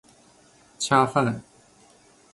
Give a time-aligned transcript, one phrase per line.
[0.79, 1.43] 恰饭